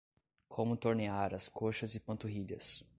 [0.49, 2.83] Como tornear as coxas e panturrilhas